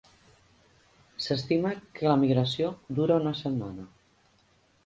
S'estima 1.25 1.75
que 1.99 2.07
la 2.09 2.17
migració 2.23 2.73
dura 3.01 3.19
una 3.25 3.35
setmana. 3.45 3.87